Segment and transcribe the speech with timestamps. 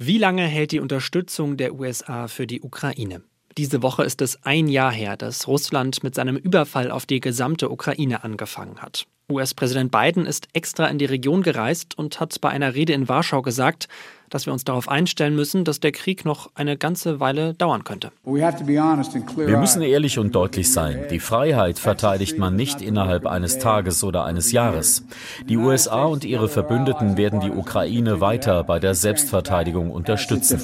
[0.00, 3.20] Wie lange hält die Unterstützung der USA für die Ukraine?
[3.56, 7.68] Diese Woche ist es ein Jahr her, dass Russland mit seinem Überfall auf die gesamte
[7.68, 9.08] Ukraine angefangen hat.
[9.30, 13.42] US-Präsident Biden ist extra in die Region gereist und hat bei einer Rede in Warschau
[13.42, 13.86] gesagt,
[14.30, 18.12] dass wir uns darauf einstellen müssen, dass der Krieg noch eine ganze Weile dauern könnte.
[18.24, 21.04] Wir müssen ehrlich und deutlich sein.
[21.10, 25.04] Die Freiheit verteidigt man nicht innerhalb eines Tages oder eines Jahres.
[25.48, 30.60] Die USA und ihre Verbündeten werden die Ukraine weiter bei der Selbstverteidigung unterstützen.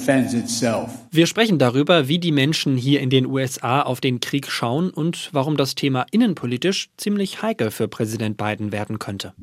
[1.11, 5.29] Wir sprechen darüber, wie die Menschen hier in den USA auf den Krieg schauen und
[5.31, 9.33] warum das Thema innenpolitisch ziemlich heikel für Präsident Biden werden könnte.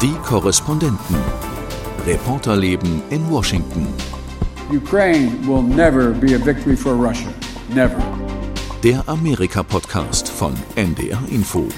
[0.00, 1.16] Die Korrespondenten.
[2.06, 3.86] Reporterleben in Washington.
[4.70, 7.28] Ukraine will never be a victory for Russia.
[7.74, 8.02] Never.
[8.82, 11.68] Der Amerika-Podcast von NDR Info.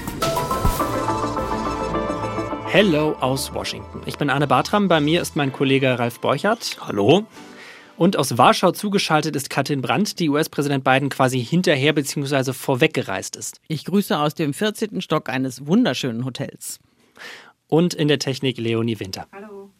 [2.65, 4.01] Hello aus Washington.
[4.05, 6.77] Ich bin Anne Bartram, bei mir ist mein Kollege Ralf Borchardt.
[6.81, 7.25] Hallo.
[7.97, 12.51] Und aus Warschau zugeschaltet ist Katrin Brandt, die US-Präsident Biden quasi hinterher bzw.
[12.51, 13.61] vorweggereist ist.
[13.69, 15.01] Ich grüße aus dem 14.
[15.01, 16.79] Stock eines wunderschönen Hotels
[17.67, 19.27] und in der Technik Leonie Winter.
[19.31, 19.71] Hallo.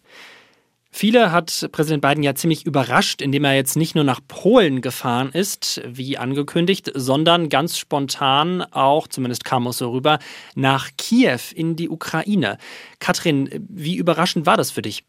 [0.91, 5.31] Viele hat Präsident Biden ja ziemlich überrascht, indem er jetzt nicht nur nach Polen gefahren
[5.33, 10.19] ist, wie angekündigt, sondern ganz spontan auch, zumindest kam es so rüber,
[10.55, 12.59] nach Kiew in die Ukraine.
[12.99, 15.03] Katrin, wie überraschend war das für dich?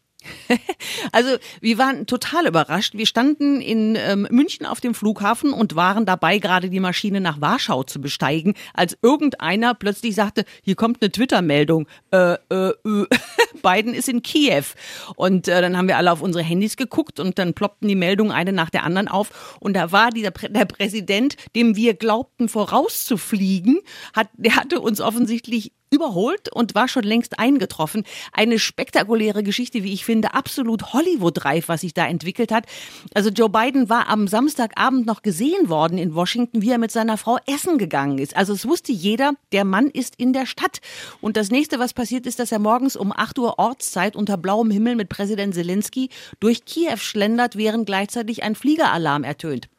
[1.11, 2.93] Also wir waren total überrascht.
[2.95, 7.41] Wir standen in ähm, München auf dem Flughafen und waren dabei, gerade die Maschine nach
[7.41, 13.05] Warschau zu besteigen, als irgendeiner plötzlich sagte, hier kommt eine Twitter-Meldung, äh, äh, äh,
[13.63, 14.63] Biden ist in Kiew.
[15.15, 18.31] Und äh, dann haben wir alle auf unsere Handys geguckt und dann ploppten die Meldungen
[18.31, 19.57] eine nach der anderen auf.
[19.59, 23.79] Und da war dieser der Präsident, dem wir glaubten vorauszufliegen,
[24.13, 28.03] hat, der hatte uns offensichtlich überholt und war schon längst eingetroffen.
[28.33, 32.65] Eine spektakuläre Geschichte, wie ich finde, absolut Hollywood-reif, was sich da entwickelt hat.
[33.13, 37.17] Also Joe Biden war am Samstagabend noch gesehen worden in Washington, wie er mit seiner
[37.17, 38.35] Frau essen gegangen ist.
[38.35, 40.79] Also es wusste jeder, der Mann ist in der Stadt.
[41.21, 44.71] Und das nächste, was passiert ist, dass er morgens um 8 Uhr Ortszeit unter blauem
[44.71, 46.09] Himmel mit Präsident Zelensky
[46.39, 49.69] durch Kiew schlendert, während gleichzeitig ein Fliegeralarm ertönt.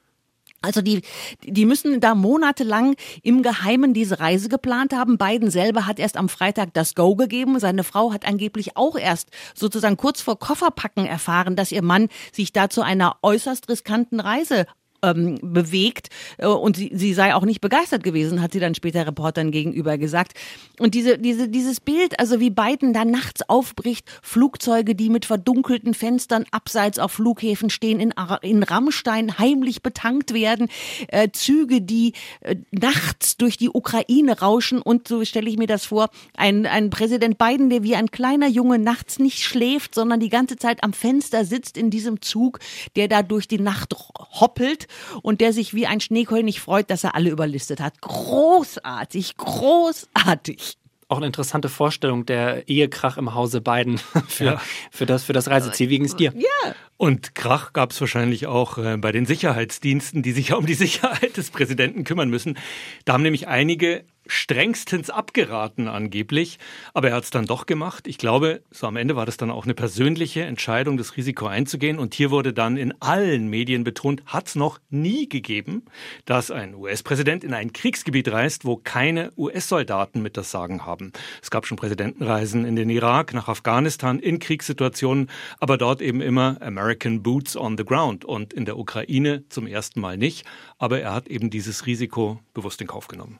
[0.60, 1.02] Also die,
[1.44, 5.16] die müssen da monatelang im Geheimen diese Reise geplant haben.
[5.16, 7.60] Biden selber hat erst am Freitag das Go gegeben.
[7.60, 12.52] Seine Frau hat angeblich auch erst sozusagen kurz vor Kofferpacken erfahren, dass ihr Mann sich
[12.52, 14.66] da zu einer äußerst riskanten Reise
[15.02, 19.06] ähm, bewegt äh, und sie, sie sei auch nicht begeistert gewesen, hat sie dann später
[19.06, 20.32] Reportern gegenüber gesagt.
[20.78, 25.94] Und diese, diese, dieses Bild, also wie Biden da nachts aufbricht, Flugzeuge, die mit verdunkelten
[25.94, 30.68] Fenstern abseits auf Flughäfen stehen, in, in Rammstein heimlich betankt werden,
[31.08, 35.84] äh, Züge, die äh, nachts durch die Ukraine rauschen und so stelle ich mir das
[35.84, 40.28] vor, ein, ein Präsident Biden, der wie ein kleiner Junge nachts nicht schläft, sondern die
[40.28, 42.58] ganze Zeit am Fenster sitzt in diesem Zug,
[42.96, 43.94] der da durch die Nacht
[44.40, 44.87] hoppelt
[45.22, 48.00] und der sich wie ein Schneekönig freut, dass er alle überlistet hat.
[48.00, 50.78] Großartig, großartig
[51.08, 54.62] auch eine interessante Vorstellung der Ehekrach im Hause Biden für, ja.
[54.90, 55.88] für, das, für das Reiseziel.
[55.88, 56.32] Wie ging es dir?
[56.36, 56.74] Ja.
[56.96, 60.74] Und Krach gab es wahrscheinlich auch äh, bei den Sicherheitsdiensten, die sich ja um die
[60.74, 62.58] Sicherheit des Präsidenten kümmern müssen.
[63.04, 66.58] Da haben nämlich einige strengstens abgeraten angeblich,
[66.94, 68.06] aber er hat es dann doch gemacht.
[68.06, 71.98] Ich glaube, so am Ende war das dann auch eine persönliche Entscheidung, das Risiko einzugehen.
[71.98, 75.84] Und hier wurde dann in allen Medien betont, hat es noch nie gegeben,
[76.26, 81.12] dass ein US-Präsident in ein Kriegsgebiet reist, wo keine US-Soldaten mit das Sagen haben.
[81.42, 86.58] Es gab schon Präsidentenreisen in den Irak, nach Afghanistan, in Kriegssituationen, aber dort eben immer
[86.60, 90.44] American Boots on the Ground und in der Ukraine zum ersten Mal nicht.
[90.78, 93.38] Aber er hat eben dieses Risiko bewusst in Kauf genommen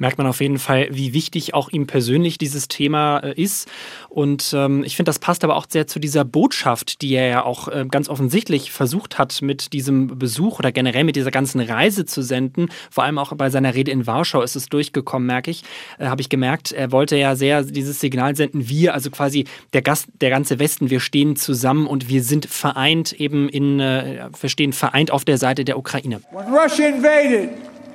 [0.00, 3.68] merkt man auf jeden Fall, wie wichtig auch ihm persönlich dieses Thema äh, ist.
[4.08, 7.44] Und ähm, ich finde, das passt aber auch sehr zu dieser Botschaft, die er ja
[7.44, 12.06] auch äh, ganz offensichtlich versucht hat, mit diesem Besuch oder generell mit dieser ganzen Reise
[12.06, 12.70] zu senden.
[12.90, 15.62] Vor allem auch bei seiner Rede in Warschau ist es durchgekommen, merke ich,
[15.98, 16.72] äh, habe ich gemerkt.
[16.72, 19.44] Er wollte ja sehr dieses Signal senden, wir, also quasi
[19.74, 24.28] der, Gast, der ganze Westen, wir stehen zusammen und wir sind vereint eben in, äh,
[24.40, 26.22] wir stehen vereint auf der Seite der Ukraine.
[26.32, 27.50] When Russia invaded,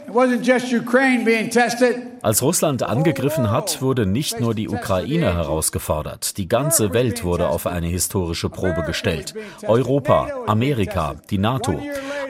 [0.07, 2.14] It wasn't just Ukraine being tested.
[2.25, 6.37] Als Russland angegriffen hat, wurde nicht nur die Ukraine herausgefordert.
[6.39, 9.35] Die ganze Welt wurde auf eine historische Probe gestellt.
[9.67, 11.79] Europa, Amerika, die NATO.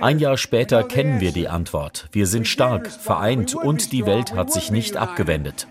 [0.01, 2.09] Ein Jahr später kennen wir die Antwort.
[2.11, 5.65] Wir sind stark, vereint und die Welt hat sich nicht abgewendet.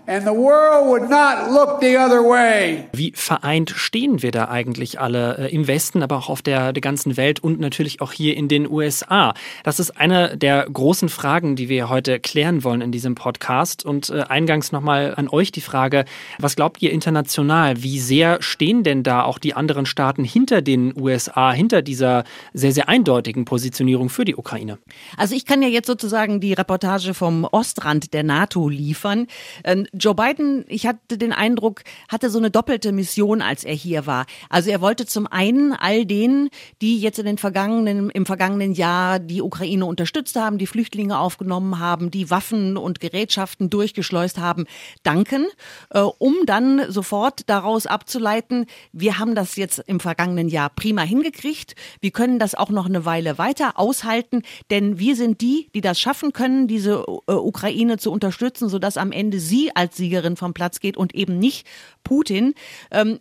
[2.93, 6.81] Wie vereint stehen wir da eigentlich alle äh, im Westen, aber auch auf der, der
[6.81, 9.35] ganzen Welt und natürlich auch hier in den USA?
[9.63, 13.85] Das ist eine der großen Fragen, die wir heute klären wollen in diesem Podcast.
[13.85, 16.05] Und äh, eingangs nochmal an euch die Frage,
[16.39, 17.81] was glaubt ihr international?
[17.83, 22.23] Wie sehr stehen denn da auch die anderen Staaten hinter den USA, hinter dieser
[22.53, 24.77] sehr, sehr eindeutigen Positionierung für die Ukraine?
[25.17, 29.27] Also ich kann ja jetzt sozusagen die Reportage vom Ostrand der NATO liefern.
[29.63, 34.05] Ähm, Joe Biden, ich hatte den Eindruck, hatte so eine doppelte Mission, als er hier
[34.05, 34.25] war.
[34.49, 36.49] Also er wollte zum einen all denen,
[36.81, 41.79] die jetzt in den vergangenen, im vergangenen Jahr die Ukraine unterstützt haben, die Flüchtlinge aufgenommen
[41.79, 44.65] haben, die Waffen und Gerätschaften durchgeschleust haben,
[45.03, 45.47] danken,
[45.89, 51.75] äh, um dann sofort daraus abzuleiten, wir haben das jetzt im vergangenen Jahr prima hingekriegt,
[52.01, 55.99] wir können das auch noch eine Weile weiter aushalten, denn wir sind die, die das
[55.99, 60.79] schaffen können, diese äh, Ukraine zu unterstützen, sodass am Ende sie als Siegerin vom Platz
[60.79, 61.65] geht und eben nicht
[62.03, 62.53] Putin.
[62.91, 63.19] Ähm,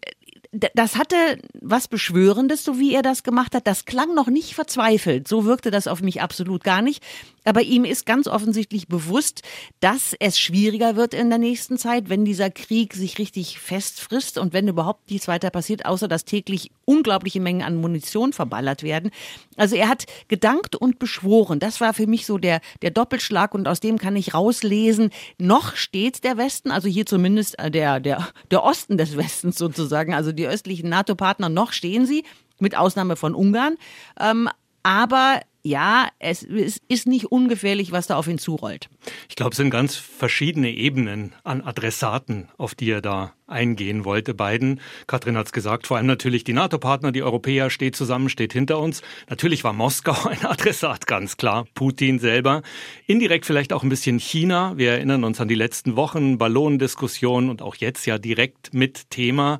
[0.74, 1.16] das hatte
[1.60, 3.66] was Beschwörendes, so wie er das gemacht hat.
[3.66, 5.26] Das klang noch nicht verzweifelt.
[5.26, 7.02] So wirkte das auf mich absolut gar nicht.
[7.44, 9.42] Aber ihm ist ganz offensichtlich bewusst,
[9.80, 14.52] dass es schwieriger wird in der nächsten Zeit, wenn dieser Krieg sich richtig festfrisst und
[14.52, 19.10] wenn überhaupt nichts weiter passiert, außer dass täglich unglaubliche Mengen an Munition verballert werden.
[19.56, 21.58] Also er hat gedankt und beschworen.
[21.60, 25.76] Das war für mich so der, der Doppelschlag und aus dem kann ich rauslesen, noch
[25.76, 30.32] steht der Westen, also hier zumindest äh, der, der, der Osten des Westens sozusagen, also
[30.32, 32.24] die östlichen NATO-Partner, noch stehen sie,
[32.58, 33.76] mit Ausnahme von Ungarn.
[34.18, 34.48] Ähm,
[34.82, 38.90] aber ja, es ist nicht ungefährlich, was da auf ihn zurollt.
[39.30, 44.34] Ich glaube, es sind ganz verschiedene Ebenen an Adressaten, auf die er da eingehen wollte.
[44.34, 48.52] Biden, Katrin hat es gesagt, vor allem natürlich die NATO-Partner, die Europäer steht zusammen, steht
[48.52, 49.02] hinter uns.
[49.28, 51.66] Natürlich war Moskau ein Adressat, ganz klar.
[51.74, 52.62] Putin selber.
[53.06, 54.74] Indirekt vielleicht auch ein bisschen China.
[54.76, 59.58] Wir erinnern uns an die letzten Wochen, Ballonendiskussionen und auch jetzt ja direkt mit Thema.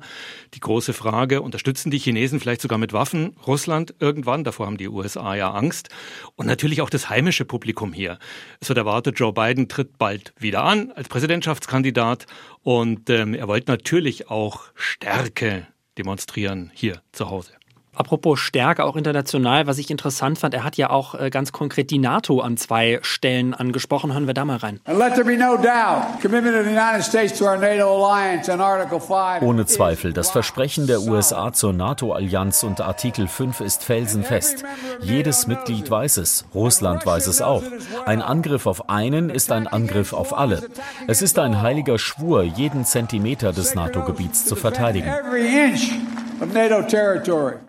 [0.55, 4.43] Die große Frage, unterstützen die Chinesen vielleicht sogar mit Waffen Russland irgendwann?
[4.43, 5.89] Davor haben die USA ja Angst.
[6.35, 8.19] Und natürlich auch das heimische Publikum hier.
[8.59, 12.25] Es wird erwartet, Joe Biden tritt bald wieder an als Präsidentschaftskandidat
[12.61, 17.53] und ähm, er wollte natürlich auch Stärke demonstrieren hier zu Hause.
[17.95, 21.91] Apropos Stärke auch international, was ich interessant fand, er hat ja auch äh, ganz konkret
[21.91, 24.13] die NATO an zwei Stellen angesprochen.
[24.13, 24.79] Hören wir da mal rein.
[29.43, 34.63] Ohne Zweifel, das Versprechen der USA zur NATO-Allianz und Artikel 5 ist felsenfest.
[35.01, 37.63] Jedes Mitglied weiß es, Russland weiß es auch.
[38.05, 40.63] Ein Angriff auf einen ist ein Angriff auf alle.
[41.07, 45.13] Es ist ein heiliger Schwur, jeden Zentimeter des NATO-Gebiets zu verteidigen.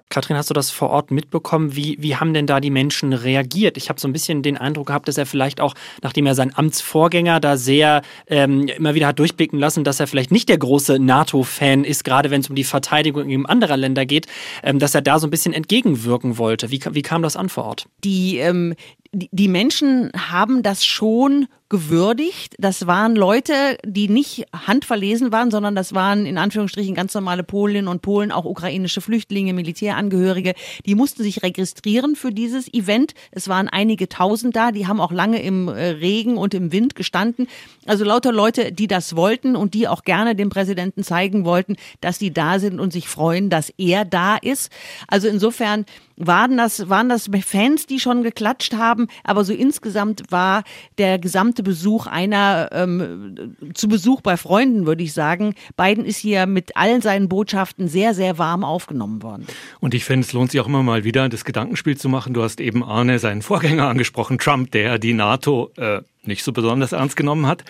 [0.08, 1.74] Katrin, hast du das vor Ort mitbekommen?
[1.74, 3.76] Wie, wie haben denn da die Menschen reagiert?
[3.76, 6.56] Ich habe so ein bisschen den Eindruck gehabt, dass er vielleicht auch, nachdem er seinen
[6.56, 11.00] Amtsvorgänger da sehr ähm, immer wieder hat durchblicken lassen, dass er vielleicht nicht der große
[11.00, 14.26] NATO-Fan ist, gerade wenn es um die Verteidigung anderer Länder geht,
[14.62, 16.70] ähm, dass er da so ein bisschen entgegenwirken wollte.
[16.70, 17.86] Wie, wie kam das an vor Ort?
[18.04, 18.74] Die, ähm,
[19.16, 22.54] die Menschen haben das schon gewürdigt.
[22.58, 23.52] Das waren Leute,
[23.84, 28.44] die nicht handverlesen waren, sondern das waren in Anführungsstrichen ganz normale Polinnen und Polen, auch
[28.44, 30.54] ukrainische Flüchtlinge, Militärangehörige.
[30.84, 33.14] Die mussten sich registrieren für dieses Event.
[33.32, 36.94] Es waren einige tausend da, die haben auch lange im äh, Regen und im Wind
[36.94, 37.48] gestanden.
[37.84, 42.18] Also lauter Leute, die das wollten und die auch gerne dem Präsidenten zeigen wollten, dass
[42.18, 44.70] sie da sind und sich freuen, dass er da ist.
[45.08, 45.84] Also insofern
[46.16, 50.64] waren das, waren das Fans, die schon geklatscht haben, aber so insgesamt war
[50.98, 55.54] der gesamte Besuch einer ähm, zu Besuch bei Freunden, würde ich sagen.
[55.76, 59.46] Biden ist hier mit allen seinen Botschaften sehr, sehr warm aufgenommen worden.
[59.80, 62.34] Und ich finde, es lohnt sich auch immer mal wieder, das Gedankenspiel zu machen.
[62.34, 66.92] Du hast eben Arne, seinen Vorgänger, angesprochen, Trump, der die NATO äh, nicht so besonders
[66.92, 67.64] ernst genommen hat.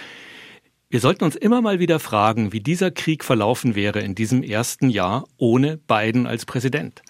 [0.88, 4.88] Wir sollten uns immer mal wieder fragen, wie dieser Krieg verlaufen wäre in diesem ersten
[4.88, 7.02] Jahr ohne Biden als Präsident.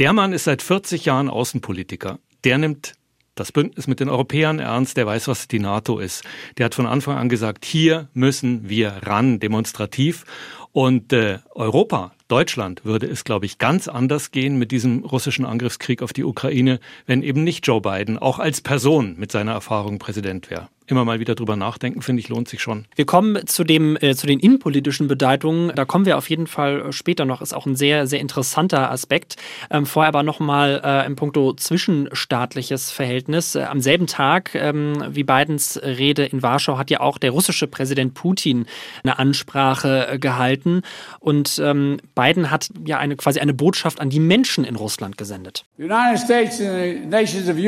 [0.00, 2.18] Der Mann ist seit 40 Jahren Außenpolitiker.
[2.42, 2.94] Der nimmt
[3.36, 6.24] das Bündnis mit den Europäern ernst, der weiß, was die NATO ist.
[6.58, 10.24] Der hat von Anfang an gesagt, hier müssen wir ran, demonstrativ.
[10.72, 16.02] Und äh, Europa, Deutschland, würde es, glaube ich, ganz anders gehen mit diesem russischen Angriffskrieg
[16.02, 20.50] auf die Ukraine, wenn eben nicht Joe Biden auch als Person mit seiner Erfahrung Präsident
[20.50, 22.84] wäre immer mal wieder drüber nachdenken, finde ich, lohnt sich schon.
[22.94, 25.72] Wir kommen zu, dem, äh, zu den innenpolitischen Bedeutungen.
[25.74, 27.42] Da kommen wir auf jeden Fall später noch.
[27.42, 29.36] Ist auch ein sehr, sehr interessanter Aspekt.
[29.70, 33.54] Ähm, vorher aber nochmal äh, im Punkto zwischenstaatliches Verhältnis.
[33.54, 37.66] Äh, am selben Tag ähm, wie Bidens Rede in Warschau hat ja auch der russische
[37.66, 38.66] Präsident Putin
[39.02, 40.82] eine Ansprache äh, gehalten.
[41.20, 45.64] Und ähm, Biden hat ja eine, quasi eine Botschaft an die Menschen in Russland gesendet.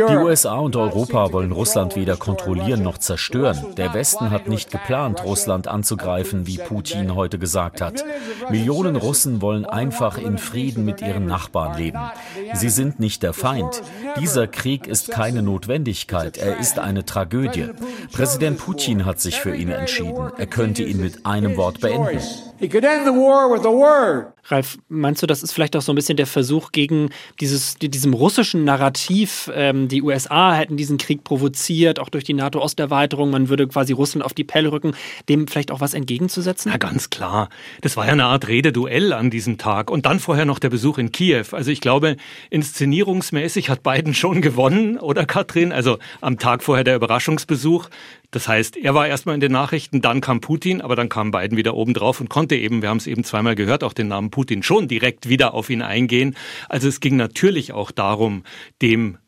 [0.08, 3.76] Die USA und Europa wollen Russland weder kontrollieren noch zerstören zerstören.
[3.76, 8.04] Der Westen hat nicht geplant, Russland anzugreifen, wie Putin heute gesagt hat.
[8.50, 12.00] Millionen Russen wollen einfach in Frieden mit ihren Nachbarn leben.
[12.54, 13.82] Sie sind nicht der Feind.
[14.18, 17.68] Dieser Krieg ist keine Notwendigkeit, er ist eine Tragödie.
[18.12, 20.32] Präsident Putin hat sich für ihn entschieden.
[20.36, 22.18] Er könnte ihn mit einem Wort beenden.
[22.58, 24.34] He could end the war with a word.
[24.48, 28.12] Ralf, meinst du, das ist vielleicht auch so ein bisschen der Versuch gegen dieses, diesem
[28.12, 33.66] russischen Narrativ, ähm, die USA hätten diesen Krieg provoziert, auch durch die NATO-Osterweiterung, man würde
[33.66, 34.94] quasi Russland auf die Pelle rücken,
[35.30, 36.70] dem vielleicht auch was entgegenzusetzen?
[36.70, 37.48] Na ganz klar.
[37.80, 40.98] Das war ja eine Art Rededuell an diesem Tag und dann vorher noch der Besuch
[40.98, 41.46] in Kiew.
[41.52, 42.16] Also ich glaube,
[42.50, 45.72] inszenierungsmäßig hat Biden schon gewonnen, oder Katrin?
[45.72, 47.88] Also am Tag vorher der Überraschungsbesuch.
[48.34, 51.56] Das heißt, er war erstmal in den Nachrichten, dann kam Putin, aber dann kam Biden
[51.56, 54.32] wieder oben drauf und konnte eben, wir haben es eben zweimal gehört, auch den Namen
[54.32, 56.34] Putin schon direkt wieder auf ihn eingehen.
[56.68, 58.42] Also es ging natürlich auch darum,
[58.82, 59.18] dem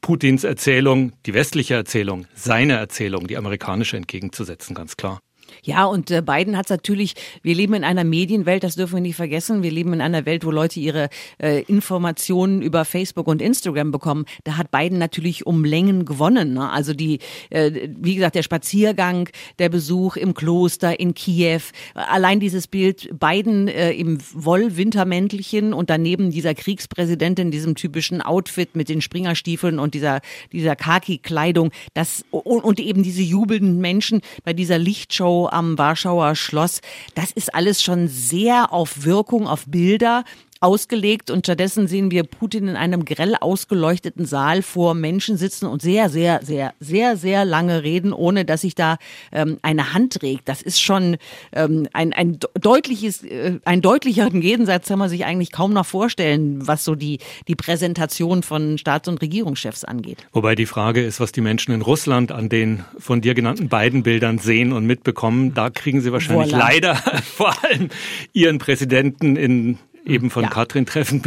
[0.00, 5.18] Putins Erzählung, die westliche Erzählung, seine Erzählung, die amerikanische entgegenzusetzen, ganz klar.
[5.64, 9.16] Ja, und äh, Biden hat natürlich, wir leben in einer Medienwelt, das dürfen wir nicht
[9.16, 9.62] vergessen.
[9.62, 14.26] Wir leben in einer Welt, wo Leute ihre äh, Informationen über Facebook und Instagram bekommen.
[14.44, 16.52] Da hat Biden natürlich um Längen gewonnen.
[16.52, 16.70] Ne?
[16.70, 17.18] Also die,
[17.48, 21.62] äh, wie gesagt, der Spaziergang, der Besuch im Kloster in Kiew,
[21.94, 28.76] allein dieses Bild Biden äh, im Wollwintermäntelchen und daneben dieser Kriegspräsident in diesem typischen Outfit
[28.76, 30.20] mit den Springerstiefeln und dieser,
[30.52, 36.80] dieser Khaki-Kleidung, das, und, und eben diese jubelnden Menschen bei dieser Lichtshow am Warschauer Schloss.
[37.14, 40.24] Das ist alles schon sehr auf Wirkung, auf Bilder
[40.64, 45.82] ausgelegt und stattdessen sehen wir Putin in einem grell ausgeleuchteten Saal vor Menschen sitzen und
[45.82, 48.96] sehr, sehr, sehr, sehr, sehr lange reden, ohne dass sich da
[49.30, 50.48] ähm, eine Hand regt.
[50.48, 51.18] Das ist schon
[51.52, 56.66] ähm, ein, ein deutliches, äh, ein deutlicheren Gegensatz kann man sich eigentlich kaum noch vorstellen,
[56.66, 60.26] was so die, die Präsentation von Staats- und Regierungschefs angeht.
[60.32, 64.02] Wobei die Frage ist, was die Menschen in Russland an den von dir genannten beiden
[64.02, 65.52] Bildern sehen und mitbekommen.
[65.52, 66.58] Da kriegen sie wahrscheinlich voilà.
[66.58, 66.94] leider
[67.24, 67.90] vor allem
[68.32, 70.50] ihren Präsidenten in eben von ja.
[70.50, 71.26] Katrin treffend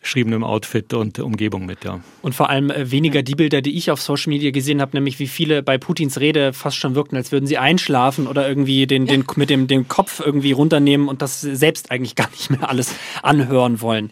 [0.00, 2.00] beschriebenem Outfit und Umgebung mit, ja.
[2.22, 5.18] Und vor allem äh, weniger die Bilder, die ich auf Social Media gesehen habe, nämlich
[5.18, 9.06] wie viele bei Putins Rede fast schon wirkten, als würden sie einschlafen oder irgendwie den,
[9.06, 9.12] ja.
[9.12, 12.94] den, mit dem, dem Kopf irgendwie runternehmen und das selbst eigentlich gar nicht mehr alles
[13.22, 14.10] anhören wollen.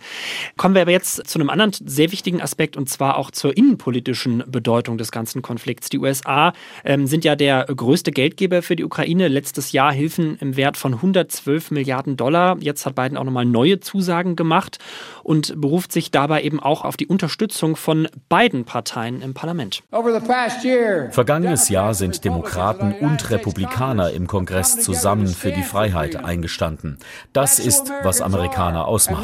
[0.57, 4.43] Kommen wir aber jetzt zu einem anderen sehr wichtigen Aspekt und zwar auch zur innenpolitischen
[4.47, 5.89] Bedeutung des ganzen Konflikts.
[5.89, 6.53] Die USA
[6.85, 9.29] ähm, sind ja der größte Geldgeber für die Ukraine.
[9.29, 12.57] Letztes Jahr Hilfen im Wert von 112 Milliarden Dollar.
[12.61, 14.79] Jetzt hat Biden auch nochmal neue Zusagen gemacht
[15.23, 19.83] und beruft beruft sich dabei eben auch auf die Unterstützung von beiden Parteien im Parlament.
[21.11, 26.97] Vergangenes Jahr sind Demokraten und Republikaner im Kongress zusammen für die Freiheit eingestanden.
[27.35, 29.23] Das ist, was Amerikaner ausmacht.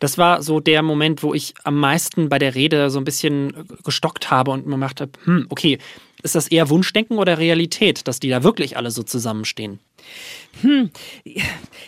[0.00, 3.66] Das war so der Moment, wo ich am meisten bei der Rede so ein bisschen
[3.84, 5.78] gestockt habe und mir gedacht habe, hm, okay,
[6.22, 9.78] ist das eher Wunschdenken oder Realität, dass die da wirklich alle so zusammenstehen?
[10.62, 10.90] Hm,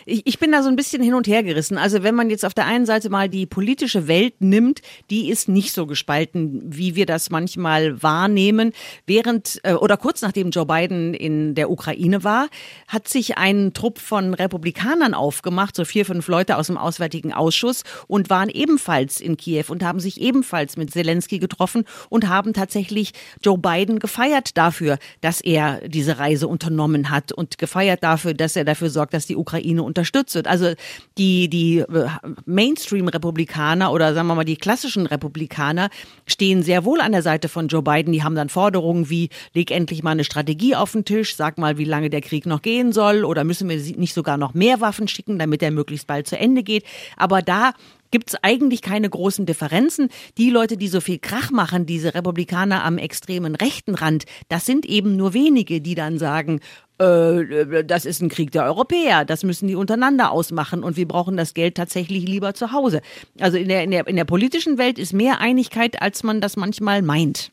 [0.05, 1.77] ich bin da so ein bisschen hin und her gerissen.
[1.77, 5.47] Also wenn man jetzt auf der einen Seite mal die politische Welt nimmt, die ist
[5.47, 8.73] nicht so gespalten, wie wir das manchmal wahrnehmen.
[9.05, 12.49] Während äh, oder kurz nachdem Joe Biden in der Ukraine war,
[12.87, 17.83] hat sich ein Trupp von Republikanern aufgemacht, so vier, fünf Leute aus dem Auswärtigen Ausschuss
[18.07, 23.13] und waren ebenfalls in Kiew und haben sich ebenfalls mit Zelensky getroffen und haben tatsächlich
[23.41, 28.63] Joe Biden gefeiert dafür, dass er diese Reise unternommen hat und gefeiert dafür, dass er
[28.63, 30.47] dafür sorgt, dass die Ukraine unterstützt wird.
[30.47, 30.73] Also
[31.17, 32.07] die, die äh,
[32.45, 35.89] Mainstream-Republikaner oder sagen wir mal die klassischen Republikaner
[36.25, 38.13] stehen sehr wohl an der Seite von Joe Biden.
[38.13, 41.77] Die haben dann Forderungen wie, leg endlich mal eine Strategie auf den Tisch, sag mal,
[41.77, 45.07] wie lange der Krieg noch gehen soll oder müssen wir nicht sogar noch mehr Waffen
[45.07, 46.83] schicken, damit er möglichst bald zu Ende geht.
[47.17, 47.73] Aber da
[48.11, 50.09] gibt es eigentlich keine großen Differenzen.
[50.37, 54.85] Die Leute, die so viel Krach machen, diese Republikaner am extremen rechten Rand, das sind
[54.85, 56.59] eben nur wenige, die dann sagen,
[56.99, 61.37] äh, das ist ein Krieg der Europäer, das müssen die untereinander ausmachen und wir brauchen
[61.37, 63.01] das Geld tatsächlich lieber zu Hause.
[63.39, 66.55] Also in der, in der, in der politischen Welt ist mehr Einigkeit, als man das
[66.55, 67.51] manchmal meint.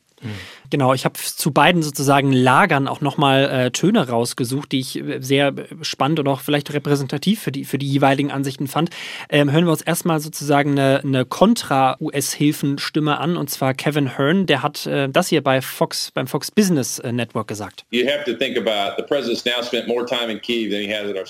[0.69, 5.19] Genau, ich habe zu beiden sozusagen Lagern auch nochmal äh, Töne rausgesucht, die ich äh,
[5.21, 8.89] sehr spannend und auch vielleicht repräsentativ für die, für die jeweiligen Ansichten fand.
[9.29, 14.63] Ähm, hören wir uns erstmal sozusagen eine, eine Kontra-US-Hilfenstimme an, und zwar Kevin Hearn, der
[14.63, 17.85] hat äh, das hier bei Fox, beim Fox Business äh, Network gesagt.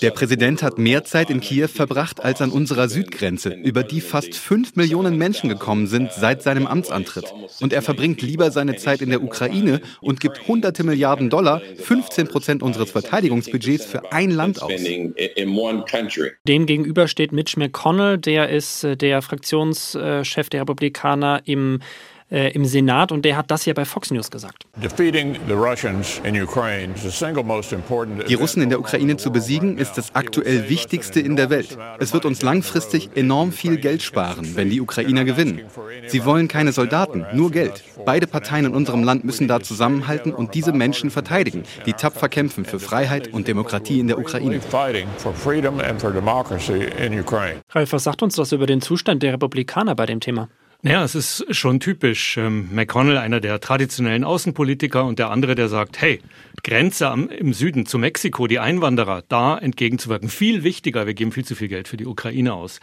[0.02, 4.36] Der Präsident hat mehr Zeit in Kiew verbracht als an unserer Südgrenze, über die fast
[4.36, 7.34] fünf Millionen Menschen gekommen sind seit seinem Amtsantritt.
[7.60, 12.28] Und er verbringt lieber seine Zeit in der Ukraine und gibt hunderte Milliarden Dollar, 15
[12.28, 14.72] Prozent unseres Verteidigungsbudgets für ein Land aus.
[16.48, 21.80] Dem gegenüber steht Mitch McConnell, der ist äh, der Fraktionschef der Republikaner im
[22.32, 24.66] äh, im Senat und der hat das hier bei Fox News gesagt.
[28.28, 31.78] Die Russen in der Ukraine zu besiegen, ist das aktuell Wichtigste in der Welt.
[32.00, 35.62] Es wird uns langfristig enorm viel Geld sparen, wenn die Ukrainer gewinnen.
[36.08, 37.84] Sie wollen keine Soldaten, nur Geld.
[38.06, 42.66] Beide Parteien in unserem Land müssen da zusammenhalten und diese Menschen verteidigen, die tapfer kämpfen
[42.66, 44.60] für Freiheit und Demokratie in der Ukraine.
[47.70, 50.50] Ralf, was sagt uns das über den Zustand der Republikaner bei dem Thema?
[50.88, 52.38] Ja, es ist schon typisch.
[52.38, 56.22] Ähm, McConnell, einer der traditionellen Außenpolitiker und der andere, der sagt, hey,
[56.64, 57.08] Grenze
[57.40, 60.30] im Süden zu Mexiko, die Einwanderer, da entgegenzuwirken.
[60.30, 62.80] Viel wichtiger, wir geben viel zu viel Geld für die Ukraine aus.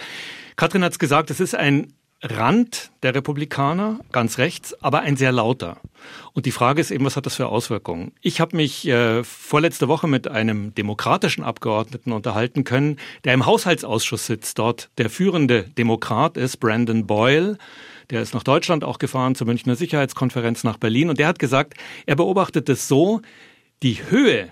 [0.57, 1.93] Katrin hat es gesagt, es ist ein
[2.25, 5.79] Rand der Republikaner, ganz rechts, aber ein sehr lauter.
[6.33, 8.13] Und die Frage ist eben, was hat das für Auswirkungen?
[8.21, 14.27] Ich habe mich äh, vorletzte Woche mit einem demokratischen Abgeordneten unterhalten können, der im Haushaltsausschuss
[14.27, 17.59] sitzt, dort der führende Demokrat ist, Brandon Boyle.
[18.12, 21.75] Der ist nach Deutschland auch gefahren zur Münchner Sicherheitskonferenz nach Berlin und der hat gesagt,
[22.04, 23.23] er beobachtet es so,
[23.83, 24.50] die Höhe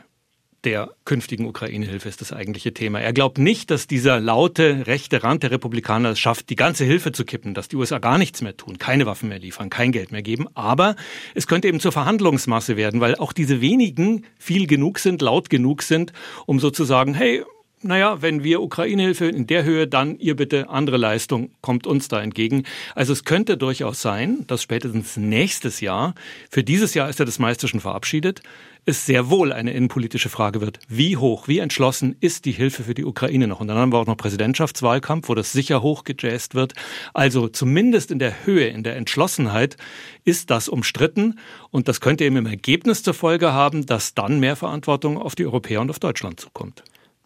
[0.65, 3.01] der künftigen Ukraine-Hilfe ist das eigentliche Thema.
[3.01, 7.13] Er glaubt nicht, dass dieser laute rechte Rand der Republikaner es schafft, die ganze Hilfe
[7.13, 10.11] zu kippen, dass die USA gar nichts mehr tun, keine Waffen mehr liefern, kein Geld
[10.11, 10.49] mehr geben.
[10.55, 10.97] Aber
[11.35, 15.83] es könnte eben zur Verhandlungsmasse werden, weil auch diese wenigen viel genug sind, laut genug
[15.83, 16.15] sind,
[16.47, 17.45] um sozusagen, hey,
[17.83, 22.21] naja, wenn wir Ukraine-Hilfe in der Höhe, dann ihr bitte andere Leistung, kommt uns da
[22.21, 22.65] entgegen.
[22.95, 26.15] Also es könnte durchaus sein, dass spätestens nächstes Jahr,
[26.51, 28.43] für dieses Jahr ist ja das meiste schon verabschiedet,
[28.87, 30.79] es sehr wohl eine innenpolitische Frage wird.
[30.89, 33.61] Wie hoch, wie entschlossen ist die Hilfe für die Ukraine noch?
[33.61, 36.75] Und dann haben wir auch noch Präsidentschaftswahlkampf, wo das sicher hochgejazzt wird.
[37.15, 39.77] Also zumindest in der Höhe, in der Entschlossenheit
[40.25, 41.39] ist das umstritten.
[41.71, 45.47] Und das könnte eben im Ergebnis zur Folge haben, dass dann mehr Verantwortung auf die
[45.47, 46.83] Europäer und auf Deutschland zukommt.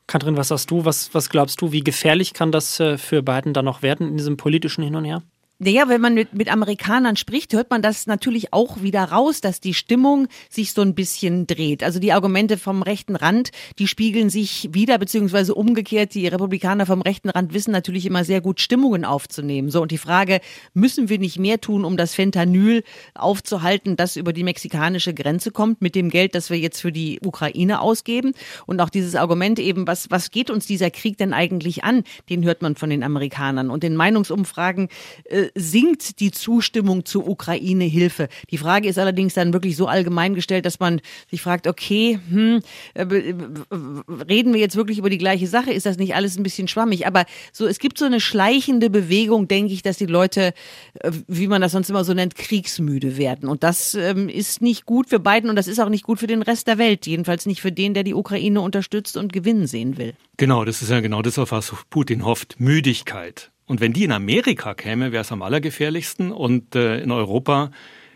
[0.07, 0.85] Katrin, was sagst du?
[0.85, 1.73] Was, was glaubst du?
[1.73, 5.05] Wie gefährlich kann das äh, für Biden dann noch werden in diesem politischen Hin und
[5.05, 5.23] Her?
[5.61, 9.61] Naja, wenn man mit, mit Amerikanern spricht, hört man das natürlich auch wieder raus, dass
[9.61, 11.85] die Stimmung sich so ein bisschen dreht.
[11.85, 16.15] Also die Argumente vom rechten Rand, die spiegeln sich wieder, beziehungsweise umgekehrt.
[16.15, 19.71] Die Republikaner vom rechten Rand wissen natürlich immer sehr gut, Stimmungen aufzunehmen.
[19.71, 20.41] So, und die Frage,
[20.73, 22.83] müssen wir nicht mehr tun, um das Fentanyl
[23.15, 27.21] aufzuhalten, das über die mexikanische Grenze kommt, mit dem Geld, das wir jetzt für die
[27.25, 28.33] Ukraine ausgeben?
[28.67, 32.03] Und auch dieses Argument eben, was, was geht uns dieser Krieg denn eigentlich an?
[32.29, 33.71] Den hört man von den Amerikanern.
[33.71, 34.89] Und in Meinungsumfragen
[35.27, 38.29] äh, sinkt die Zustimmung zur Ukraine-Hilfe.
[38.51, 42.61] Die Frage ist allerdings dann wirklich so allgemein gestellt, dass man sich fragt, okay, hm,
[42.95, 45.73] äh, reden wir jetzt wirklich über die gleiche Sache?
[45.73, 47.07] Ist das nicht alles ein bisschen schwammig?
[47.07, 50.55] Aber so, es gibt so eine schleichende Bewegung, denke ich, dass die Leute,
[51.01, 53.49] äh, wie man das sonst immer so nennt, kriegsmüde werden.
[53.49, 56.27] Und das ähm, ist nicht gut für beiden und das ist auch nicht gut für
[56.27, 57.07] den Rest der Welt.
[57.07, 60.15] Jedenfalls nicht für den, der die Ukraine unterstützt und gewinnen sehen will.
[60.37, 62.57] Genau, das ist ja genau das, auf was Putin hofft.
[62.59, 63.51] Müdigkeit.
[63.67, 66.33] Und wenn die in Amerika käme, wäre es am allergefährlichsten.
[66.33, 67.71] Und äh, in Europa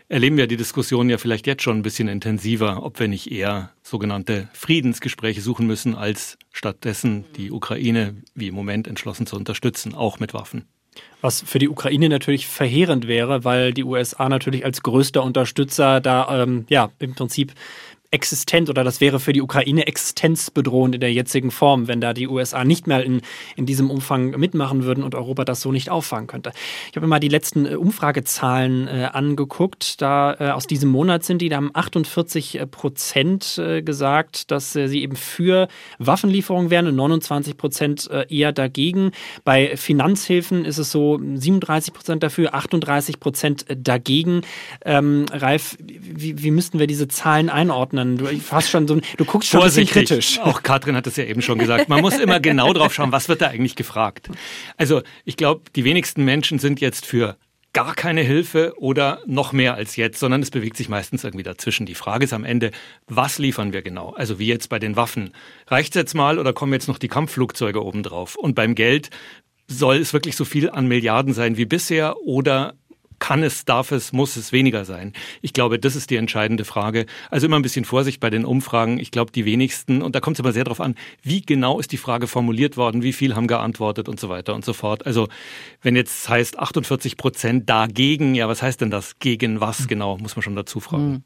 [0.09, 3.71] erleben wir die Diskussion ja vielleicht jetzt schon ein bisschen intensiver, ob wir nicht eher
[3.83, 10.19] sogenannte Friedensgespräche suchen müssen, als stattdessen die Ukraine wie im Moment entschlossen zu unterstützen, auch
[10.19, 10.65] mit Waffen.
[11.21, 16.43] Was für die Ukraine natürlich verheerend wäre, weil die USA natürlich als größter Unterstützer da
[16.43, 17.53] ähm, ja im Prinzip
[18.11, 22.27] existent oder das wäre für die Ukraine existenzbedrohend in der jetzigen Form, wenn da die
[22.27, 23.21] USA nicht mehr in,
[23.55, 26.51] in diesem Umfang mitmachen würden und Europa das so nicht auffangen könnte.
[26.89, 30.01] Ich habe mir mal die letzten äh, Umfragezahlen äh, angeguckt.
[30.01, 34.87] Da äh, aus diesem Monat sind die, da haben 48 Prozent äh, gesagt, dass äh,
[34.87, 35.67] sie eben für
[35.99, 39.11] Waffenlieferungen wären und 29 Prozent äh, eher dagegen.
[39.43, 44.41] Bei Finanzhilfen ist es so 37 Prozent dafür, 38 Prozent dagegen.
[44.83, 47.98] Ähm, Ralf, wie, wie müssten wir diese Zahlen einordnen?
[47.99, 48.17] Einordnen.
[48.17, 49.95] Du, fast schon so, du guckst schon Vorsichtig.
[49.95, 50.39] ein bisschen kritisch.
[50.39, 51.89] Auch Katrin hat es ja eben schon gesagt.
[51.89, 54.29] Man muss immer genau drauf schauen, was wird da eigentlich gefragt.
[54.77, 57.37] Also ich glaube, die wenigsten Menschen sind jetzt für
[57.71, 61.85] gar keine Hilfe oder noch mehr als jetzt, sondern es bewegt sich meistens irgendwie dazwischen.
[61.85, 62.71] Die Frage ist am Ende,
[63.07, 64.09] was liefern wir genau?
[64.11, 65.31] Also wie jetzt bei den Waffen.
[65.67, 68.35] Reicht es jetzt mal oder kommen jetzt noch die Kampfflugzeuge obendrauf?
[68.35, 69.11] Und beim Geld
[69.67, 72.73] soll es wirklich so viel an Milliarden sein wie bisher oder
[73.19, 75.13] kann es, darf es, muss es weniger sein?
[75.41, 77.05] Ich glaube, das ist die entscheidende Frage.
[77.29, 78.99] Also immer ein bisschen Vorsicht bei den Umfragen.
[78.99, 81.91] Ich glaube, die wenigsten, und da kommt es immer sehr darauf an, wie genau ist
[81.91, 85.05] die Frage formuliert worden, wie viel haben geantwortet und so weiter und so fort.
[85.05, 85.27] Also
[85.81, 89.19] wenn jetzt heißt 48 Prozent dagegen, ja, was heißt denn das?
[89.19, 91.11] Gegen was genau, muss man schon dazu fragen.
[91.11, 91.23] Mhm.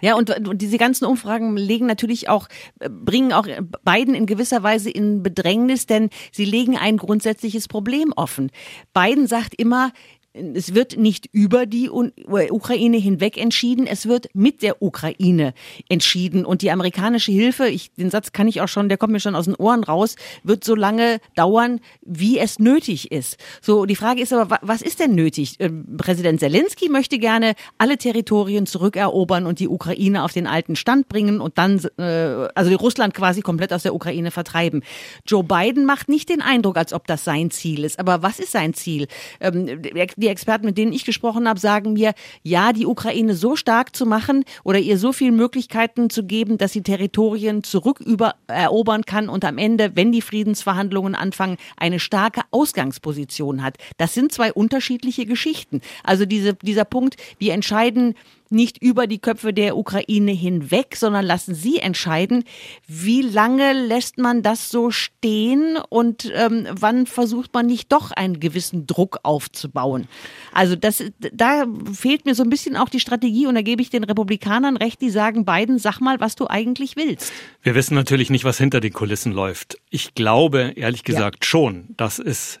[0.00, 2.48] Ja, und, und diese ganzen Umfragen legen natürlich auch,
[2.80, 3.46] bringen auch
[3.84, 8.50] Biden in gewisser Weise in Bedrängnis, denn sie legen ein grundsätzliches Problem offen.
[8.92, 9.92] Biden sagt immer,
[10.34, 15.52] es wird nicht über die Ukraine hinweg entschieden, es wird mit der Ukraine
[15.88, 16.44] entschieden.
[16.44, 19.34] Und die amerikanische Hilfe, ich, den Satz kann ich auch schon, der kommt mir schon
[19.34, 23.36] aus den Ohren raus, wird so lange dauern, wie es nötig ist.
[23.60, 25.56] So, die Frage ist aber, was ist denn nötig?
[25.58, 31.08] Ähm, Präsident Zelensky möchte gerne alle Territorien zurückerobern und die Ukraine auf den alten Stand
[31.08, 34.82] bringen und dann, äh, also Russland quasi komplett aus der Ukraine vertreiben.
[35.26, 37.98] Joe Biden macht nicht den Eindruck, als ob das sein Ziel ist.
[37.98, 39.08] Aber was ist sein Ziel?
[39.40, 39.82] Ähm,
[40.22, 44.06] die Experten, mit denen ich gesprochen habe, sagen mir, ja, die Ukraine so stark zu
[44.06, 49.58] machen oder ihr so viele Möglichkeiten zu geben, dass sie Territorien zurückerobern kann und am
[49.58, 53.76] Ende, wenn die Friedensverhandlungen anfangen, eine starke Ausgangsposition hat.
[53.98, 55.80] Das sind zwei unterschiedliche Geschichten.
[56.04, 58.14] Also diese, dieser Punkt, wir entscheiden
[58.52, 62.44] nicht über die Köpfe der Ukraine hinweg, sondern lassen sie entscheiden,
[62.86, 68.40] wie lange lässt man das so stehen und ähm, wann versucht man nicht doch einen
[68.40, 70.06] gewissen Druck aufzubauen.
[70.52, 73.90] Also das, da fehlt mir so ein bisschen auch die Strategie und da gebe ich
[73.90, 77.32] den Republikanern recht, die sagen, Biden, sag mal, was du eigentlich willst.
[77.62, 79.78] Wir wissen natürlich nicht, was hinter den Kulissen läuft.
[79.90, 81.48] Ich glaube, ehrlich gesagt, ja.
[81.48, 82.60] schon, dass es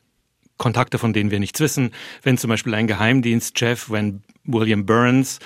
[0.62, 1.90] Kontakte, von denen wir nichts wissen.
[2.22, 5.40] Wenn zum Beispiel ein Geheimdienstchef, wenn William Burns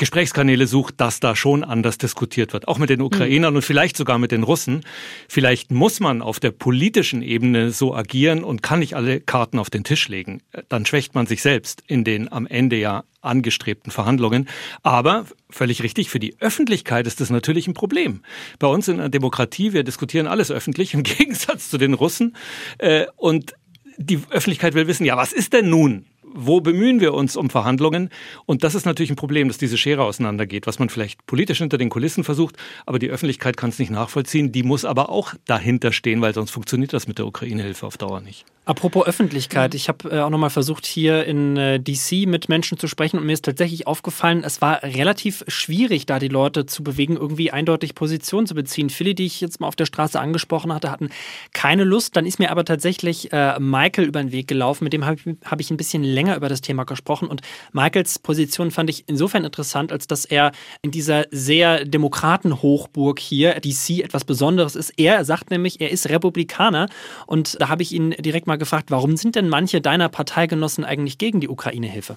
[0.00, 2.68] Gesprächskanäle sucht, dass da schon anders diskutiert wird.
[2.68, 3.58] Auch mit den Ukrainern mhm.
[3.58, 4.80] und vielleicht sogar mit den Russen.
[5.28, 9.68] Vielleicht muss man auf der politischen Ebene so agieren und kann nicht alle Karten auf
[9.68, 10.40] den Tisch legen.
[10.70, 14.48] Dann schwächt man sich selbst in den am Ende ja angestrebten Verhandlungen.
[14.82, 18.22] Aber völlig richtig, für die Öffentlichkeit ist das natürlich ein Problem.
[18.58, 22.36] Bei uns in einer Demokratie, wir diskutieren alles öffentlich im Gegensatz zu den Russen.
[22.78, 23.52] Äh, und
[23.98, 28.10] die Öffentlichkeit will wissen, ja, was ist denn nun wo bemühen wir uns um Verhandlungen?
[28.46, 31.78] Und das ist natürlich ein Problem, dass diese Schere auseinandergeht, was man vielleicht politisch hinter
[31.78, 34.52] den Kulissen versucht, aber die Öffentlichkeit kann es nicht nachvollziehen.
[34.52, 38.20] Die muss aber auch dahinter stehen, weil sonst funktioniert das mit der Ukraine-Hilfe auf Dauer
[38.20, 38.44] nicht.
[38.70, 42.86] Apropos Öffentlichkeit, ich habe äh, auch nochmal versucht, hier in äh, DC mit Menschen zu
[42.86, 47.16] sprechen und mir ist tatsächlich aufgefallen, es war relativ schwierig, da die Leute zu bewegen,
[47.16, 48.88] irgendwie eindeutig Position zu beziehen.
[48.88, 51.10] Viele, die ich jetzt mal auf der Straße angesprochen hatte, hatten
[51.52, 52.14] keine Lust.
[52.14, 55.36] Dann ist mir aber tatsächlich äh, Michael über den Weg gelaufen, mit dem habe ich,
[55.44, 57.40] hab ich ein bisschen länger über das Thema gesprochen und
[57.72, 63.98] Michaels Position fand ich insofern interessant, als dass er in dieser sehr Demokratenhochburg hier, DC,
[64.04, 64.90] etwas Besonderes ist.
[64.96, 66.88] Er sagt nämlich, er ist Republikaner
[67.26, 71.18] und da habe ich ihn direkt mal gefragt, warum sind denn manche deiner Parteigenossen eigentlich
[71.18, 72.16] gegen die Ukraine-Hilfe?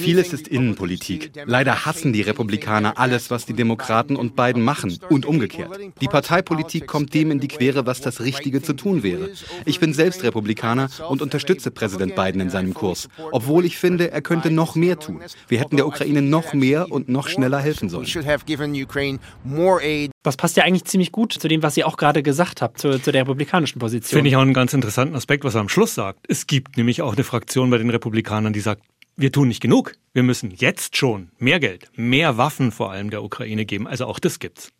[0.00, 1.30] Vieles ist Innenpolitik.
[1.44, 5.70] Leider hassen die Republikaner alles, was die Demokraten und Biden machen und umgekehrt.
[6.00, 9.30] Die Parteipolitik kommt dem in die Quere, was das Richtige zu tun wäre.
[9.64, 14.22] Ich bin selbst Republikaner und unterstütze Präsident Biden in seinem Kurs, obwohl ich finde, er
[14.22, 15.20] könnte noch mehr tun.
[15.46, 18.06] Wir hätten der Ukraine noch mehr und noch schneller helfen sollen.
[20.22, 23.00] Das passt ja eigentlich ziemlich gut zu dem, was ihr auch gerade gesagt habt, zu,
[23.00, 24.18] zu der republikanischen Position.
[24.18, 26.26] Finde ich auch einen ganz interessanten Aspekt, was er am Schluss sagt.
[26.28, 28.82] Es gibt nämlich auch eine Fraktion bei den Republikanern, die sagt,
[29.16, 29.94] wir tun nicht genug.
[30.12, 33.86] Wir müssen jetzt schon mehr Geld, mehr Waffen vor allem der Ukraine geben.
[33.86, 34.72] Also auch das gibt's.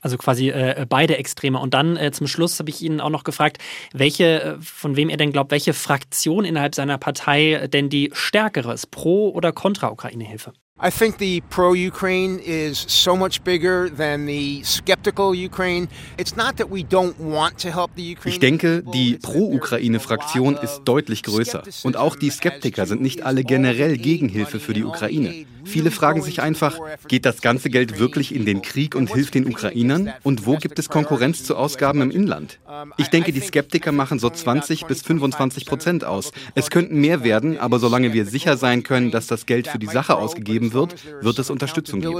[0.00, 1.58] Also quasi äh, beide Extreme.
[1.58, 3.58] Und dann äh, zum Schluss habe ich ihn auch noch gefragt,
[3.92, 8.72] welche, äh, von wem er denn glaubt, welche Fraktion innerhalb seiner Partei denn die stärkere
[8.72, 10.52] ist, pro oder kontra Ukraine-Hilfe?
[10.82, 15.88] I think the pro Ukraine is so much bigger than the skeptical Ukraine.
[16.16, 18.34] It's not that we don't want to help the Ukraine.
[18.34, 21.64] Ich denke, die Pro-Ukraine-Fraktion ist deutlich größer.
[21.82, 25.44] Und auch die Skeptiker sind nicht alle generell gegen Hilfe für die Ukraine.
[25.64, 29.46] Viele fragen sich einfach, geht das ganze Geld wirklich in den Krieg und hilft den
[29.46, 30.12] Ukrainern?
[30.22, 32.58] Und wo gibt es Konkurrenz zu Ausgaben im Inland?
[32.96, 36.32] Ich denke, die Skeptiker machen so 20 bis 25 Prozent aus.
[36.54, 39.86] Es könnten mehr werden, aber solange wir sicher sein können, dass das Geld für die
[39.86, 42.12] Sache ausgegeben wird, wird es Unterstützung geben.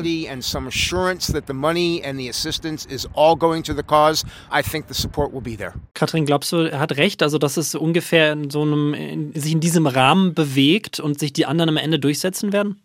[5.95, 9.53] Katrin, glaubst du, er hat recht, also dass es ungefähr in so einem, in, sich
[9.53, 12.81] in diesem Rahmen bewegt und sich die anderen am Ende durchsetzen werden?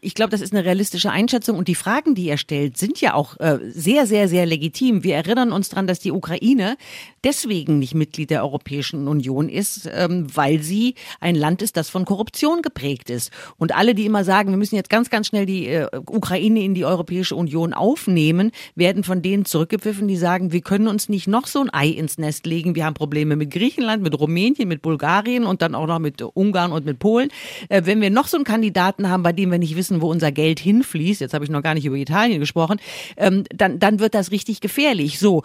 [0.00, 3.14] Ich glaube, das ist eine realistische Einschätzung und die Fragen, die er stellt, sind ja
[3.14, 5.02] auch äh, sehr, sehr, sehr legitim.
[5.02, 6.76] Wir erinnern uns daran, dass die Ukraine
[7.24, 12.04] deswegen nicht Mitglied der Europäischen Union ist, ähm, weil sie ein Land ist, das von
[12.04, 13.32] Korruption geprägt ist.
[13.56, 16.74] Und alle, die immer sagen, wir müssen jetzt ganz, ganz schnell die äh, Ukraine in
[16.74, 21.48] die Europäische Union aufnehmen, werden von denen zurückgepfiffen, die sagen, wir können uns nicht noch
[21.48, 22.76] so ein Ei ins Nest legen.
[22.76, 26.70] Wir haben Probleme mit Griechenland, mit Rumänien, mit Bulgarien und dann auch noch mit Ungarn
[26.70, 27.30] und mit Polen.
[27.68, 30.10] Äh, wenn wir noch so einen Kandidaten haben, bei dem wir nicht wissen, wissen, wo
[30.10, 32.78] unser Geld hinfließt, jetzt habe ich noch gar nicht über Italien gesprochen,
[33.16, 35.18] ähm, dann, dann wird das richtig gefährlich.
[35.18, 35.42] So,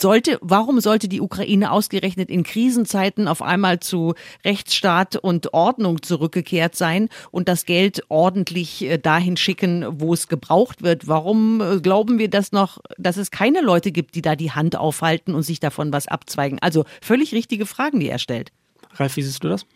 [0.00, 4.14] sollte, warum sollte die Ukraine ausgerechnet in Krisenzeiten auf einmal zu
[4.44, 10.82] Rechtsstaat und Ordnung zurückgekehrt sein und das Geld ordentlich äh, dahin schicken, wo es gebraucht
[10.82, 11.08] wird?
[11.08, 14.76] Warum äh, glauben wir das noch, dass es keine Leute gibt, die da die Hand
[14.76, 16.58] aufhalten und sich davon was abzweigen?
[16.60, 18.52] Also völlig richtige Fragen, die er stellt.
[18.96, 19.66] Ralf, wie siehst du das?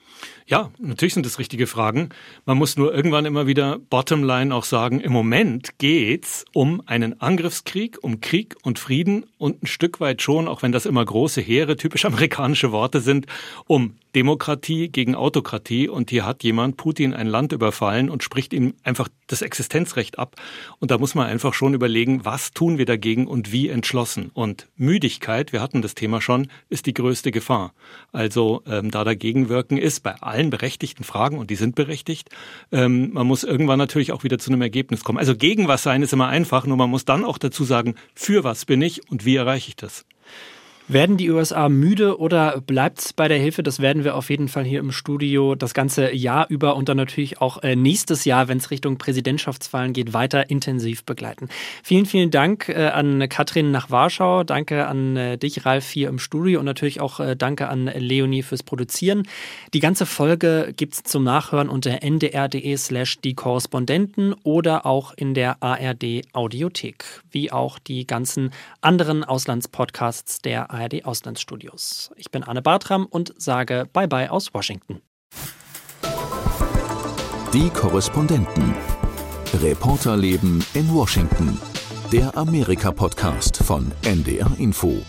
[0.47, 2.09] Ja, natürlich sind das richtige Fragen.
[2.47, 7.99] Man muss nur irgendwann immer wieder Bottomline auch sagen, im Moment geht's um einen Angriffskrieg,
[8.03, 11.77] um Krieg und Frieden und ein Stück weit schon, auch wenn das immer große Heere,
[11.77, 13.27] typisch amerikanische Worte sind,
[13.67, 15.89] um Demokratie gegen Autokratie.
[15.89, 20.37] Und hier hat jemand Putin ein Land überfallen und spricht ihm einfach das Existenzrecht ab.
[20.79, 24.31] Und da muss man einfach schon überlegen, was tun wir dagegen und wie entschlossen.
[24.33, 27.75] Und Müdigkeit, wir hatten das Thema schon, ist die größte Gefahr.
[28.13, 32.31] Also ähm, da dagegen wirken ist bei allen berechtigten Fragen, und die sind berechtigt,
[32.73, 35.19] ähm, man muss irgendwann natürlich auch wieder zu einem Ergebnis kommen.
[35.19, 38.43] Also gegen was sein ist immer einfach, nur man muss dann auch dazu sagen, für
[38.43, 40.07] was bin ich und wie erreiche ich das.
[40.91, 43.63] Werden die USA müde oder bleibt es bei der Hilfe?
[43.63, 46.97] Das werden wir auf jeden Fall hier im Studio das ganze Jahr über und dann
[46.97, 51.51] natürlich auch äh, nächstes Jahr, wenn es Richtung Präsidentschaftswahlen geht, weiter intensiv begleiten.
[51.83, 54.45] Vielen, vielen Dank äh, an Katrin nach Warschau.
[54.45, 58.63] Danke an äh, dich, Ralf, hier im Studio und natürlich auch danke an Leonie fürs
[58.63, 59.29] Produzieren.
[59.75, 65.35] Die ganze Folge gibt es zum Nachhören unter ndr.de slash die Korrespondenten oder auch in
[65.35, 70.78] der ARD Audiothek, wie auch die ganzen anderen Auslandspodcasts der ARD.
[70.79, 72.11] ARD Auslandsstudios.
[72.17, 75.03] Ich bin Anne Bartram und sage Bye-bye aus Washington.
[77.53, 78.75] Die Korrespondenten.
[79.61, 81.61] Reporterleben in Washington.
[82.13, 85.03] Der Amerika-Podcast von NDR Info.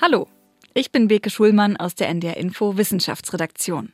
[0.00, 0.28] Hallo,
[0.74, 3.92] ich bin Beke Schulmann aus der NDR Info Wissenschaftsredaktion.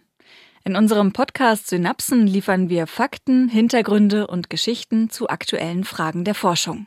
[0.64, 6.87] In unserem Podcast Synapsen liefern wir Fakten, Hintergründe und Geschichten zu aktuellen Fragen der Forschung.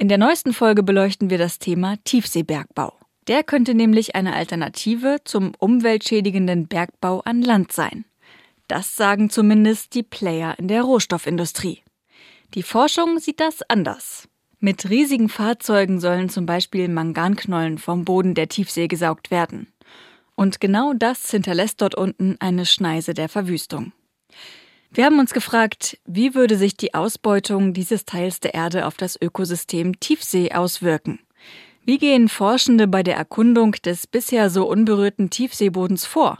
[0.00, 2.94] In der neuesten Folge beleuchten wir das Thema Tiefseebergbau.
[3.28, 8.06] Der könnte nämlich eine Alternative zum umweltschädigenden Bergbau an Land sein.
[8.66, 11.82] Das sagen zumindest die Player in der Rohstoffindustrie.
[12.54, 14.26] Die Forschung sieht das anders.
[14.58, 19.66] Mit riesigen Fahrzeugen sollen zum Beispiel Manganknollen vom Boden der Tiefsee gesaugt werden.
[20.34, 23.92] Und genau das hinterlässt dort unten eine Schneise der Verwüstung.
[24.92, 29.16] Wir haben uns gefragt, wie würde sich die Ausbeutung dieses Teils der Erde auf das
[29.20, 31.20] Ökosystem Tiefsee auswirken?
[31.84, 36.38] Wie gehen Forschende bei der Erkundung des bisher so unberührten Tiefseebodens vor?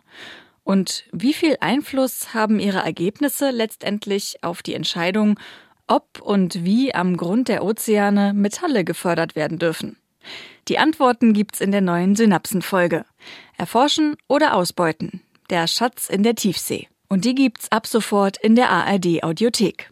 [0.65, 5.39] Und wie viel Einfluss haben ihre Ergebnisse letztendlich auf die Entscheidung,
[5.87, 9.97] ob und wie am Grund der Ozeane Metalle gefördert werden dürfen?
[10.67, 13.05] Die Antworten gibt's in der neuen Synapsenfolge.
[13.57, 15.23] Erforschen oder ausbeuten?
[15.51, 16.89] Der Schatz in der Tiefsee.
[17.13, 19.91] Und die gibt's ab sofort in der ARD Audiothek.